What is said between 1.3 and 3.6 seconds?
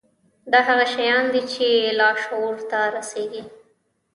دي چې لاشعور ته رسېږي.